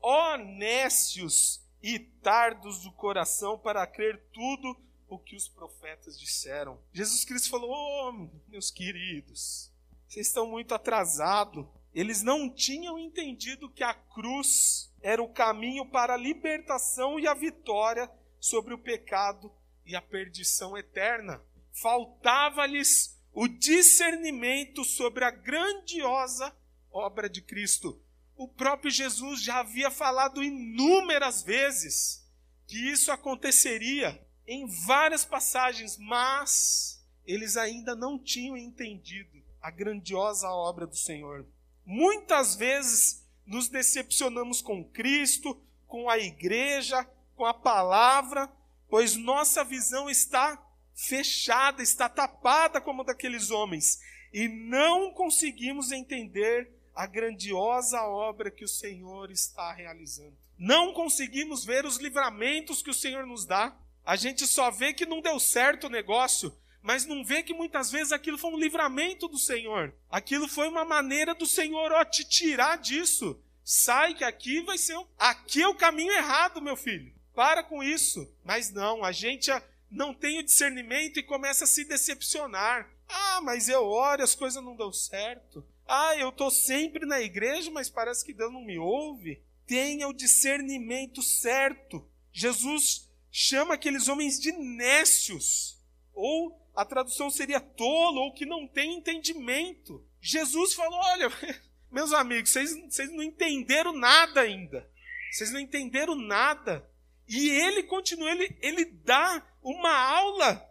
nécios 0.58 1.64
e 1.84 2.00
tardos 2.00 2.82
do 2.82 2.92
coração 2.94 3.60
para 3.60 3.86
crer 3.86 4.24
tudo 4.34 4.76
o 5.08 5.20
que 5.20 5.36
os 5.36 5.48
profetas 5.48 6.20
disseram. 6.20 6.82
Jesus 6.92 7.24
Cristo 7.24 7.52
falou: 7.52 7.70
Oh, 7.70 8.12
meus 8.50 8.72
queridos, 8.72 9.72
vocês 10.08 10.26
estão 10.26 10.48
muito 10.48 10.74
atrasados. 10.74 11.64
Eles 11.94 12.24
não 12.24 12.50
tinham 12.50 12.98
entendido 12.98 13.70
que 13.70 13.84
a 13.84 13.94
cruz 13.94 14.92
era 15.00 15.22
o 15.22 15.30
caminho 15.30 15.86
para 15.86 16.16
a 16.16 16.18
libertação 16.18 17.20
e 17.20 17.28
a 17.28 17.36
vitória 17.36 18.10
sobre 18.46 18.74
o 18.74 18.78
pecado 18.78 19.52
e 19.86 19.96
a 19.96 20.02
perdição 20.02 20.78
eterna. 20.78 21.42
Faltava-lhes 21.72 23.20
o 23.34 23.48
discernimento 23.48 24.84
sobre 24.84 25.24
a 25.24 25.32
grandiosa 25.32 26.56
obra 26.92 27.28
de 27.28 27.42
Cristo. 27.42 28.00
O 28.36 28.48
próprio 28.48 28.92
Jesus 28.92 29.42
já 29.42 29.60
havia 29.62 29.90
falado 29.90 30.44
inúmeras 30.44 31.42
vezes 31.42 32.24
que 32.68 32.78
isso 32.78 33.12
aconteceria 33.12 34.24
em 34.48 34.68
várias 34.86 35.25
passagens, 35.25 35.98
mas 35.98 37.04
eles 37.25 37.58
ainda 37.58 37.96
não 37.96 38.20
tinham 38.20 38.56
entendido 38.56 39.44
a 39.60 39.72
grandiosa 39.72 40.48
obra 40.50 40.86
do 40.86 40.96
Senhor. 40.96 41.48
Muitas 41.84 42.56
vezes 42.56 43.25
nos 43.46 43.70
decepcionamos 43.70 44.62
com 44.62 44.84
Cristo, 44.84 45.60
com 45.88 46.10
a 46.10 46.20
igreja, 46.20 47.08
com 47.36 47.46
a 47.46 47.54
palavra, 47.54 48.50
pois 48.89 49.15
nossa 49.15 49.63
visão 49.63 50.10
está 50.10 50.62
fechada, 50.94 51.84
está 51.84 52.08
tapada 52.08 52.80
como 52.80 53.04
daqueles 53.04 53.51
homens, 53.51 54.00
e 54.34 54.48
não 54.48 55.12
conseguimos 55.12 55.92
entender 55.92 56.72
a 56.96 57.06
grandiosa 57.06 58.01
obra 58.04 58.50
que 58.50 58.63
o 58.63 58.70
Senhor 58.70 59.30
está 59.30 59.72
realizando. 59.74 60.38
Não 60.58 60.94
conseguimos 60.94 61.65
ver 61.65 61.86
os 61.86 61.98
livramentos 61.98 62.82
que 62.82 62.89
o 62.89 62.94
Senhor 62.94 63.25
nos 63.25 63.46
dá. 63.46 63.75
A 64.06 64.15
gente 64.15 64.48
só 64.48 64.72
vê 64.72 64.94
que 64.94 65.06
não 65.06 65.20
deu 65.20 65.38
certo 65.39 65.88
o 65.88 65.89
negócio, 65.89 66.56
mas 66.82 67.06
não 67.06 67.25
vê 67.25 67.44
que 67.44 67.54
muitas 67.54 67.92
vezes 67.92 68.13
aquilo 68.13 68.38
foi 68.38 68.51
um 68.51 68.60
livramento 68.60 69.27
do 69.27 69.38
Senhor. 69.38 69.94
Aquilo 70.10 70.48
foi 70.48 70.70
uma 70.70 70.86
maneira 70.86 71.36
do 71.36 71.46
Senhor 71.46 71.92
ó, 71.92 72.06
te 72.06 72.24
tirar 72.24 72.77
disso. 72.77 73.42
Sai 73.63 74.13
que 74.13 74.24
aqui 74.24 74.62
vai 74.62 74.77
ser. 74.77 74.96
Aqui 75.18 75.63
é 75.63 75.68
o 75.68 75.75
caminho 75.75 76.13
errado, 76.13 76.62
meu 76.62 76.77
filho. 76.77 77.14
Para 77.36 77.63
com 77.63 77.84
isso. 77.84 78.32
Mas 78.44 78.72
não, 78.72 79.04
a 79.04 79.12
gente 79.12 79.51
não 79.92 80.13
tem 80.13 80.39
o 80.39 80.44
discernimento 80.44 81.20
e 81.20 81.24
começa 81.24 81.65
a 81.65 81.68
se 81.68 81.84
decepcionar. 81.84 82.89
Ah, 83.08 83.42
mas 83.42 83.70
eu 83.70 83.84
oro 83.84 84.24
as 84.24 84.34
coisas 84.34 84.63
não 84.63 84.75
dão 84.75 84.92
certo. 84.92 85.65
Ah, 85.88 86.15
eu 86.18 86.30
estou 86.30 86.50
sempre 86.50 87.06
na 87.06 87.22
igreja, 87.22 87.70
mas 87.70 87.89
parece 87.89 88.25
que 88.25 88.34
Deus 88.34 88.51
não 88.51 88.63
me 88.63 88.80
ouve. 88.80 89.44
Tenha 89.68 90.08
o 90.08 90.13
discernimento 90.13 91.22
certo. 91.22 92.08
Jesus 92.32 93.10
chama 93.32 93.75
aqueles 93.75 94.08
homens 94.08 94.39
de 94.39 94.51
nécios. 94.51 95.80
Ou 96.13 96.60
a 96.75 96.84
tradução 96.84 97.30
seria 97.30 97.60
tolo, 97.60 98.22
ou 98.22 98.34
que 98.34 98.46
não 98.46 98.68
tem 98.68 98.98
entendimento. 98.98 100.04
Jesus 100.20 100.74
falou: 100.74 101.00
olha, 101.00 101.30
meus 101.92 102.12
amigos, 102.13 102.50
vocês 102.51 103.12
não 103.12 103.22
entenderam 103.22 103.94
nada 103.94 104.42
ainda. 104.42 104.89
Vocês 105.32 105.51
não 105.51 105.60
entenderam 105.60 106.15
nada. 106.15 106.89
E 107.27 107.50
ele 107.50 107.84
continua, 107.84 108.29
ele, 108.32 108.58
ele 108.62 108.86
dá 108.86 109.46
uma 109.63 109.94
aula 109.94 110.63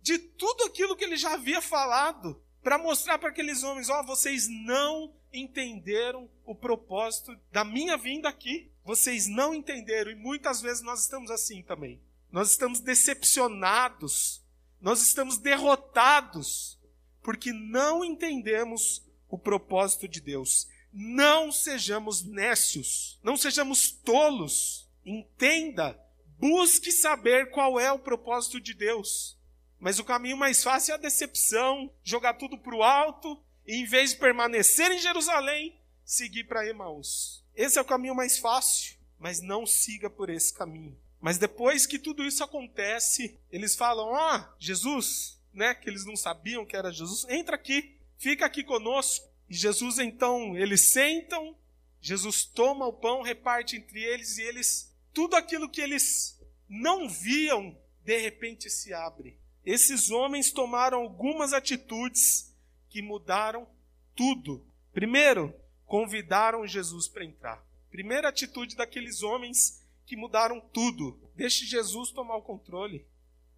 de 0.00 0.18
tudo 0.18 0.64
aquilo 0.64 0.96
que 0.96 1.04
ele 1.04 1.16
já 1.16 1.34
havia 1.34 1.60
falado 1.60 2.40
para 2.62 2.78
mostrar 2.78 3.18
para 3.18 3.30
aqueles 3.30 3.62
homens: 3.62 3.88
ó, 3.88 4.00
oh, 4.00 4.06
vocês 4.06 4.48
não 4.48 5.12
entenderam 5.32 6.28
o 6.44 6.54
propósito 6.54 7.38
da 7.52 7.64
minha 7.64 7.96
vinda 7.96 8.28
aqui. 8.28 8.70
Vocês 8.84 9.26
não 9.26 9.54
entenderam, 9.54 10.10
e 10.10 10.14
muitas 10.14 10.62
vezes 10.62 10.82
nós 10.82 11.02
estamos 11.02 11.30
assim 11.30 11.62
também. 11.62 12.00
Nós 12.30 12.50
estamos 12.50 12.80
decepcionados, 12.80 14.42
nós 14.80 15.02
estamos 15.02 15.36
derrotados, 15.36 16.78
porque 17.22 17.52
não 17.52 18.04
entendemos 18.04 19.02
o 19.28 19.38
propósito 19.38 20.08
de 20.08 20.20
Deus. 20.20 20.68
Não 20.92 21.52
sejamos 21.52 22.22
nécios, 22.22 23.18
não 23.22 23.36
sejamos 23.36 23.90
tolos. 23.90 24.87
Entenda, 25.08 25.98
busque 26.38 26.92
saber 26.92 27.50
qual 27.50 27.80
é 27.80 27.90
o 27.90 27.98
propósito 27.98 28.60
de 28.60 28.74
Deus. 28.74 29.38
Mas 29.80 29.98
o 29.98 30.04
caminho 30.04 30.36
mais 30.36 30.62
fácil 30.62 30.92
é 30.92 30.94
a 30.96 31.00
decepção, 31.00 31.90
jogar 32.02 32.34
tudo 32.34 32.58
para 32.58 32.74
o 32.74 32.82
alto 32.82 33.42
e, 33.66 33.76
em 33.76 33.86
vez 33.86 34.10
de 34.10 34.18
permanecer 34.18 34.90
em 34.92 34.98
Jerusalém, 34.98 35.80
seguir 36.04 36.44
para 36.44 36.66
Emaús. 36.68 37.42
Esse 37.56 37.78
é 37.78 37.80
o 37.80 37.86
caminho 37.86 38.14
mais 38.14 38.38
fácil, 38.38 38.98
mas 39.18 39.40
não 39.40 39.66
siga 39.66 40.10
por 40.10 40.28
esse 40.28 40.52
caminho. 40.52 40.94
Mas 41.20 41.38
depois 41.38 41.86
que 41.86 41.98
tudo 41.98 42.22
isso 42.22 42.44
acontece, 42.44 43.38
eles 43.50 43.74
falam: 43.74 44.14
Ah, 44.14 44.54
Jesus, 44.58 45.40
né? 45.54 45.74
Que 45.74 45.88
eles 45.88 46.04
não 46.04 46.16
sabiam 46.16 46.66
que 46.66 46.76
era 46.76 46.92
Jesus, 46.92 47.24
entra 47.30 47.56
aqui, 47.56 47.96
fica 48.18 48.44
aqui 48.44 48.62
conosco. 48.62 49.26
E 49.48 49.54
Jesus 49.54 49.98
então, 49.98 50.54
eles 50.56 50.82
sentam, 50.82 51.56
Jesus 52.00 52.44
toma 52.44 52.86
o 52.86 52.92
pão, 52.92 53.22
reparte 53.22 53.76
entre 53.76 54.02
eles 54.02 54.38
e 54.38 54.42
eles, 54.42 54.94
tudo 55.18 55.36
aquilo 55.36 55.68
que 55.68 55.80
eles 55.80 56.40
não 56.68 57.08
viam, 57.08 57.76
de 58.04 58.18
repente 58.18 58.70
se 58.70 58.92
abre 58.92 59.38
esses 59.70 60.10
homens 60.10 60.50
tomaram 60.50 61.02
algumas 61.02 61.52
atitudes 61.52 62.56
que 62.88 63.02
mudaram 63.02 63.68
tudo. 64.16 64.66
Primeiro, 64.94 65.54
convidaram 65.84 66.66
Jesus 66.66 67.06
para 67.06 67.26
entrar. 67.26 67.62
Primeira 67.90 68.30
atitude 68.30 68.74
daqueles 68.74 69.22
homens 69.22 69.86
que 70.06 70.16
mudaram 70.16 70.58
tudo. 70.58 71.20
Deixe 71.34 71.66
Jesus 71.66 72.10
tomar 72.12 72.36
o 72.36 72.42
controle. 72.42 73.06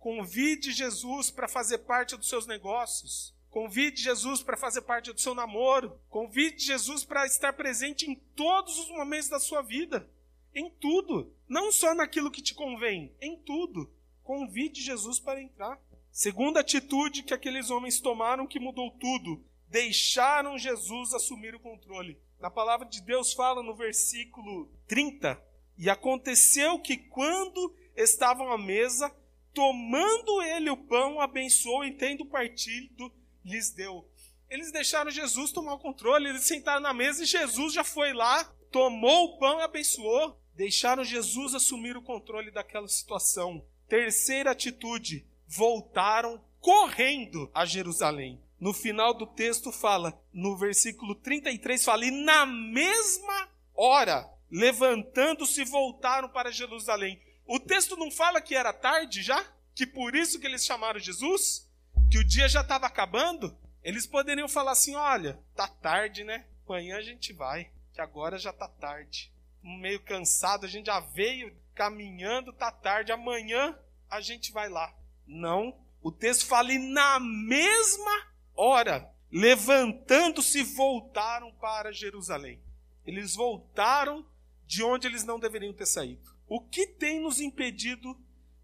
Convide 0.01 0.73
Jesus 0.73 1.31
para 1.31 1.47
fazer 1.47 1.79
parte 1.79 2.17
dos 2.17 2.29
seus 2.29 2.45
negócios. 2.45 3.33
Convide 3.49 4.03
Jesus 4.03 4.43
para 4.43 4.57
fazer 4.57 4.83
parte 4.83 5.13
do 5.13 5.21
seu 5.21 5.33
namoro. 5.33 5.97
Convide 6.09 6.65
Jesus 6.65 7.05
para 7.05 7.25
estar 7.25 7.53
presente 7.53 8.11
em 8.11 8.17
todos 8.17 8.77
os 8.81 8.89
momentos 8.89 9.29
da 9.29 9.39
sua 9.39 9.63
vida. 9.63 10.11
Em 10.55 10.71
tudo. 10.71 11.33
Não 11.49 11.71
só 11.73 11.95
naquilo 11.95 12.31
que 12.31 12.43
te 12.43 12.55
convém, 12.55 13.15
em 13.21 13.37
tudo. 13.39 13.91
Convide 14.23 14.81
Jesus 14.81 15.19
para 15.19 15.43
entrar. 15.43 15.81
Segunda 16.11 16.61
atitude 16.61 17.23
que 17.23 17.35
aqueles 17.35 17.71
homens 17.71 18.01
tomaram 18.01 18.47
que 18.47 18.61
mudou 18.61 18.91
tudo: 18.93 19.45
deixaram 19.69 20.59
Jesus 20.59 21.15
assumir 21.15 21.55
o 21.55 21.61
controle. 21.61 22.21
Na 22.39 22.51
palavra 22.51 22.89
de 22.89 23.01
Deus 23.03 23.33
fala 23.33 23.63
no 23.63 23.75
versículo 23.75 24.71
30: 24.89 25.41
E 25.79 25.89
aconteceu 25.89 26.79
que 26.81 26.97
quando 26.97 27.75
estavam 27.97 28.51
à 28.51 28.59
mesa, 28.59 29.15
tomando 29.55 30.43
ele 30.43 30.71
o 30.71 30.77
pão, 30.77 31.21
abençoou 31.21 31.85
e 31.85 31.93
tendo 31.93 32.27
partido, 32.27 33.13
lhes 33.45 33.71
deu. 33.71 34.09
Eles 34.49 34.73
deixaram 34.73 35.11
Jesus 35.11 35.53
tomar 35.53 35.75
o 35.75 35.79
controle, 35.79 36.29
eles 36.29 36.43
sentaram 36.43 36.81
na 36.81 36.93
mesa 36.93 37.23
e 37.23 37.27
Jesus 37.27 37.73
já 37.73 37.85
foi 37.85 38.13
lá, 38.13 38.45
tomou 38.73 39.27
o 39.27 39.39
pão 39.39 39.61
e 39.61 39.63
abençoou. 39.63 40.40
Deixaram 40.55 41.05
Jesus 41.05 41.55
assumir 41.55 41.97
o 41.97 42.03
controle 42.03 42.51
daquela 42.51 42.89
situação. 42.89 43.65
Terceira 43.89 44.53
atitude, 44.53 45.27
voltaram 45.47 46.41
correndo 46.61 47.51
a 47.55 47.65
Jerusalém. 47.65 48.41
No 48.61 48.75
final 48.75 49.15
do 49.15 49.27
texto 49.27 49.73
fala, 49.73 50.21
no 50.33 50.57
versículo 50.57 51.15
33 51.15 51.83
fala, 51.83 52.05
e 52.05 52.11
na 52.11 52.45
mesma 52.45 53.49
hora, 53.75 54.31
levantando-se, 54.51 55.65
voltaram 55.65 56.29
para 56.29 56.53
Jerusalém. 56.53 57.21
O 57.47 57.59
texto 57.59 57.97
não 57.97 58.11
fala 58.11 58.41
que 58.41 58.55
era 58.55 58.73
tarde 58.73 59.23
já? 59.23 59.45
Que 59.75 59.87
por 59.87 60.15
isso 60.15 60.39
que 60.39 60.47
eles 60.47 60.65
chamaram 60.65 61.01
Jesus? 61.01 61.67
Que 62.11 62.19
o 62.19 62.25
dia 62.25 62.49
já 62.49 62.61
estava 62.61 62.87
acabando? 62.87 63.57
Eles 63.83 64.07
poderiam 64.07 64.49
falar 64.49 64.73
assim: 64.73 64.95
olha, 64.95 65.41
tá 65.57 65.67
tarde, 65.67 66.23
né? 66.23 66.45
Amanhã 66.69 66.99
a 66.99 67.03
gente 67.03 67.33
vai, 67.33 67.71
que 67.93 68.01
agora 68.01 68.39
já 68.39 68.53
tá 68.53 68.69
tarde. 68.69 69.33
Meio 69.63 70.01
cansado, 70.01 70.65
a 70.65 70.69
gente 70.69 70.87
já 70.87 71.01
veio 71.01 71.55
caminhando, 71.75 72.53
tá 72.53 72.71
tarde. 72.71 73.13
Amanhã 73.13 73.79
a 74.09 74.21
gente 74.21 74.53
vai 74.53 74.69
lá. 74.69 74.95
Não. 75.27 75.79
O 76.03 76.11
texto 76.11 76.47
fala, 76.47 76.73
e 76.73 76.79
na 76.79 77.21
mesma 77.21 78.27
hora, 78.55 79.11
levantando-se, 79.31 80.63
voltaram 80.63 81.53
para 81.53 81.93
Jerusalém. 81.93 82.61
Eles 83.05 83.35
voltaram 83.35 84.27
de 84.67 84.83
onde 84.83 85.07
eles 85.07 85.25
não 85.25 85.39
deveriam 85.39 85.73
ter 85.73 85.87
saído. 85.87 86.31
O 86.49 86.61
que 86.61 86.87
tem 86.87 87.21
nos 87.21 87.41
impedido 87.41 88.17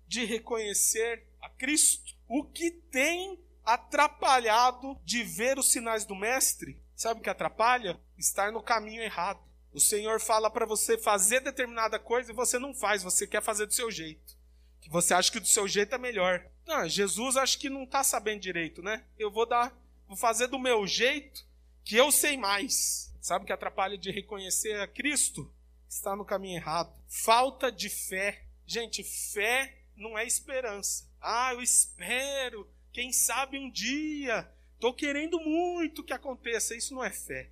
de 0.09 0.25
reconhecer 0.25 1.27
a 1.43 1.49
Cristo? 1.51 2.15
O 2.29 2.45
que 2.45 2.71
tem 2.71 3.39
atrapalhado 3.67 4.97
de 5.05 5.25
ver 5.25 5.59
os 5.59 5.73
sinais 5.73 6.05
do 6.05 6.15
Mestre. 6.15 6.81
Sabe 6.95 7.21
o 7.21 7.23
que 7.23 7.29
atrapalha? 7.29 8.01
Estar 8.17 8.53
no 8.53 8.63
caminho 8.63 9.03
errado. 9.03 9.41
O 9.77 9.81
Senhor 9.81 10.19
fala 10.19 10.51
para 10.51 10.65
você 10.65 10.97
fazer 10.97 11.41
determinada 11.41 11.99
coisa 11.99 12.33
e 12.33 12.35
você 12.35 12.59
não 12.59 12.73
faz, 12.73 13.03
você 13.03 13.27
quer 13.27 13.43
fazer 13.43 13.67
do 13.67 13.75
seu 13.75 13.91
jeito. 13.91 14.35
Que 14.81 14.89
você 14.89 15.13
acha 15.13 15.31
que 15.31 15.39
do 15.39 15.47
seu 15.47 15.69
jeito 15.69 15.95
é 15.95 15.99
melhor. 15.99 16.51
Não, 16.67 16.89
Jesus 16.89 17.37
acho 17.37 17.59
que 17.59 17.69
não 17.69 17.85
está 17.85 18.03
sabendo 18.03 18.41
direito, 18.41 18.81
né? 18.81 19.05
Eu 19.19 19.31
vou 19.31 19.45
dar, 19.45 19.79
vou 20.09 20.17
fazer 20.17 20.47
do 20.47 20.59
meu 20.59 20.87
jeito, 20.87 21.45
que 21.85 21.95
eu 21.95 22.11
sei 22.11 22.39
mais. 22.39 23.13
Sabe 23.21 23.45
o 23.45 23.47
que 23.47 23.53
atrapalha 23.53 23.99
de 23.99 24.11
reconhecer 24.11 24.81
a 24.81 24.89
Cristo? 24.89 25.53
Está 25.87 26.17
no 26.17 26.25
caminho 26.25 26.57
errado. 26.57 26.99
Falta 27.07 27.71
de 27.71 27.91
fé. 27.91 28.45
Gente, 28.67 29.05
fé 29.05 29.77
não 29.95 30.17
é 30.17 30.25
esperança. 30.25 31.07
Ah, 31.21 31.53
eu 31.53 31.61
espero, 31.61 32.67
quem 32.95 33.13
sabe 33.13 33.59
um 33.59 33.71
dia. 33.71 34.51
Estou 34.73 34.95
querendo 34.95 35.39
muito 35.39 36.03
que 36.03 36.15
aconteça. 36.15 36.75
Isso 36.75 36.95
não 36.95 37.05
é 37.05 37.11
fé. 37.11 37.51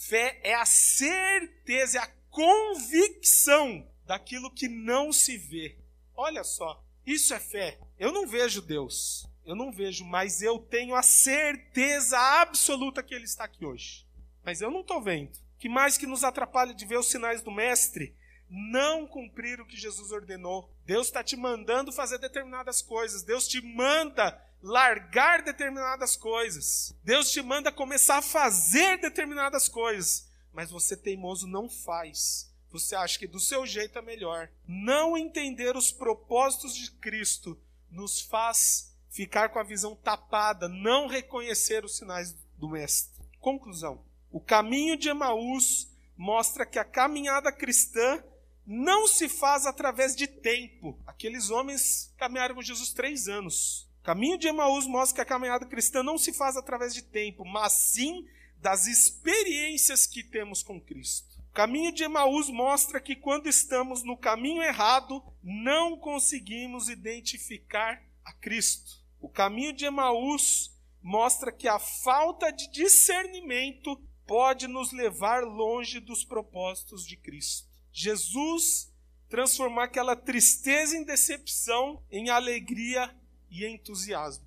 Fé 0.00 0.40
é 0.42 0.54
a 0.54 0.64
certeza, 0.64 1.98
é 1.98 2.00
a 2.00 2.10
convicção 2.30 3.86
daquilo 4.06 4.50
que 4.50 4.66
não 4.66 5.12
se 5.12 5.36
vê. 5.36 5.76
Olha 6.16 6.42
só, 6.42 6.82
isso 7.04 7.34
é 7.34 7.38
fé. 7.38 7.78
Eu 7.98 8.10
não 8.10 8.26
vejo 8.26 8.62
Deus, 8.62 9.28
eu 9.44 9.54
não 9.54 9.70
vejo, 9.70 10.02
mas 10.06 10.40
eu 10.40 10.58
tenho 10.58 10.94
a 10.94 11.02
certeza 11.02 12.18
absoluta 12.40 13.02
que 13.02 13.14
Ele 13.14 13.26
está 13.26 13.44
aqui 13.44 13.62
hoje. 13.62 14.06
Mas 14.42 14.62
eu 14.62 14.70
não 14.70 14.80
estou 14.80 15.02
vendo. 15.02 15.38
Que 15.58 15.68
mais 15.68 15.98
que 15.98 16.06
nos 16.06 16.24
atrapalha 16.24 16.72
de 16.72 16.86
ver 16.86 16.98
os 16.98 17.10
sinais 17.10 17.42
do 17.42 17.50
Mestre? 17.50 18.16
Não 18.50 19.06
cumprir 19.06 19.60
o 19.60 19.66
que 19.66 19.76
Jesus 19.76 20.10
ordenou. 20.10 20.68
Deus 20.84 21.06
está 21.06 21.22
te 21.22 21.36
mandando 21.36 21.92
fazer 21.92 22.18
determinadas 22.18 22.82
coisas. 22.82 23.22
Deus 23.22 23.46
te 23.46 23.60
manda 23.60 24.44
largar 24.60 25.42
determinadas 25.42 26.16
coisas. 26.16 26.94
Deus 27.04 27.30
te 27.30 27.40
manda 27.40 27.70
começar 27.70 28.18
a 28.18 28.22
fazer 28.22 28.98
determinadas 29.00 29.68
coisas. 29.68 30.28
Mas 30.52 30.70
você 30.70 30.96
teimoso 30.96 31.46
não 31.46 31.68
faz. 31.68 32.52
Você 32.72 32.94
acha 32.94 33.18
que 33.18 33.26
do 33.26 33.38
seu 33.38 33.64
jeito 33.64 33.98
é 33.98 34.02
melhor. 34.02 34.50
Não 34.66 35.16
entender 35.16 35.76
os 35.76 35.92
propósitos 35.92 36.74
de 36.74 36.90
Cristo 36.90 37.56
nos 37.90 38.20
faz 38.20 38.90
ficar 39.10 39.48
com 39.50 39.58
a 39.58 39.64
visão 39.64 39.94
tapada, 39.96 40.68
não 40.68 41.06
reconhecer 41.06 41.84
os 41.84 41.96
sinais 41.96 42.36
do 42.56 42.68
Mestre. 42.68 43.24
Conclusão: 43.40 44.04
o 44.30 44.40
caminho 44.40 44.96
de 44.96 45.08
Emaús 45.08 45.90
mostra 46.16 46.64
que 46.64 46.78
a 46.78 46.84
caminhada 46.84 47.50
cristã 47.50 48.22
não 48.72 49.08
se 49.08 49.28
faz 49.28 49.66
através 49.66 50.14
de 50.14 50.28
tempo. 50.28 50.96
Aqueles 51.04 51.50
homens 51.50 52.14
caminharam 52.16 52.54
com 52.54 52.62
Jesus 52.62 52.92
três 52.92 53.26
anos. 53.26 53.90
O 54.00 54.04
caminho 54.04 54.38
de 54.38 54.46
Emaús 54.46 54.86
mostra 54.86 55.16
que 55.16 55.20
a 55.22 55.24
caminhada 55.24 55.66
cristã 55.66 56.04
não 56.04 56.16
se 56.16 56.32
faz 56.32 56.56
através 56.56 56.94
de 56.94 57.02
tempo, 57.02 57.44
mas 57.44 57.72
sim 57.72 58.28
das 58.58 58.86
experiências 58.86 60.06
que 60.06 60.22
temos 60.22 60.62
com 60.62 60.80
Cristo. 60.80 61.42
O 61.50 61.52
caminho 61.52 61.90
de 61.90 62.04
Emaús 62.04 62.48
mostra 62.48 63.00
que 63.00 63.16
quando 63.16 63.48
estamos 63.48 64.04
no 64.04 64.16
caminho 64.16 64.62
errado, 64.62 65.20
não 65.42 65.96
conseguimos 65.96 66.88
identificar 66.88 68.00
a 68.24 68.32
Cristo. 68.32 69.02
O 69.20 69.28
caminho 69.28 69.72
de 69.72 69.84
Emaús 69.84 70.78
mostra 71.02 71.50
que 71.50 71.66
a 71.66 71.80
falta 71.80 72.52
de 72.52 72.70
discernimento 72.70 74.00
pode 74.28 74.68
nos 74.68 74.92
levar 74.92 75.42
longe 75.42 75.98
dos 75.98 76.24
propósitos 76.24 77.04
de 77.04 77.16
Cristo. 77.16 77.69
Jesus 77.92 78.90
transformar 79.28 79.84
aquela 79.84 80.16
tristeza 80.16 80.96
e 80.96 81.04
decepção 81.04 82.02
em 82.10 82.30
alegria 82.30 83.14
e 83.50 83.64
entusiasmo. 83.64 84.44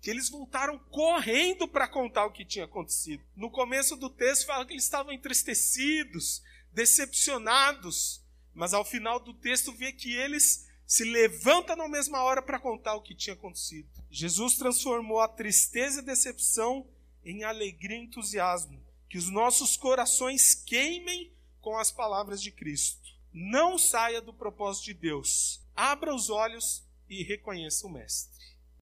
Que 0.00 0.10
eles 0.10 0.28
voltaram 0.28 0.78
correndo 0.90 1.66
para 1.66 1.88
contar 1.88 2.26
o 2.26 2.32
que 2.32 2.44
tinha 2.44 2.66
acontecido. 2.66 3.22
No 3.34 3.50
começo 3.50 3.96
do 3.96 4.10
texto 4.10 4.46
fala 4.46 4.66
que 4.66 4.72
eles 4.72 4.84
estavam 4.84 5.12
entristecidos, 5.12 6.42
decepcionados, 6.72 8.22
mas 8.52 8.74
ao 8.74 8.84
final 8.84 9.18
do 9.18 9.32
texto 9.32 9.72
vê 9.72 9.92
que 9.92 10.14
eles 10.14 10.68
se 10.86 11.04
levantam 11.04 11.76
na 11.76 11.88
mesma 11.88 12.22
hora 12.22 12.42
para 12.42 12.60
contar 12.60 12.94
o 12.94 13.02
que 13.02 13.14
tinha 13.14 13.34
acontecido. 13.34 13.88
Jesus 14.10 14.56
transformou 14.56 15.20
a 15.20 15.28
tristeza 15.28 16.00
e 16.00 16.04
decepção 16.04 16.86
em 17.24 17.42
alegria 17.44 17.96
e 17.96 18.02
entusiasmo. 18.02 18.82
Que 19.08 19.16
os 19.16 19.30
nossos 19.30 19.76
corações 19.76 20.54
queimem 20.54 21.32
com 21.64 21.78
as 21.78 21.90
palavras 21.90 22.42
de 22.42 22.50
Cristo. 22.50 23.08
Não 23.32 23.78
saia 23.78 24.20
do 24.20 24.34
propósito 24.34 24.84
de 24.84 24.94
Deus. 24.94 25.62
Abra 25.74 26.14
os 26.14 26.28
olhos 26.28 26.84
e 27.08 27.22
reconheça 27.24 27.86
o 27.86 27.90
Mestre. 27.90 28.53